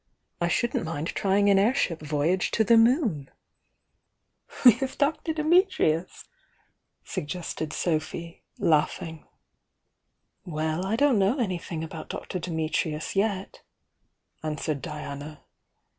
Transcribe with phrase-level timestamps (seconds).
[0.41, 3.29] I shouldn't mind trying an airship voy age to the moon!"
[4.65, 5.31] "With Dr.
[5.31, 6.25] Dimitrius?'
[7.03, 9.27] suggested Sophy, laughing.
[10.43, 12.39] "Well, I don't know anything about Dr.
[12.39, 13.61] Dimitrius yet,"
[14.41, 15.43] answered Diana.